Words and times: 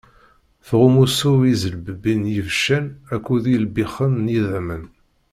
Tɣum 0.67 0.95
usu-w 1.03 1.41
i 1.45 1.47
iẓelbebbin 1.53 2.21
s 2.27 2.31
yibeccan 2.33 2.85
akked 3.13 3.43
yilbixen 3.51 4.13
n 4.25 4.31
yidammen. 4.33 4.83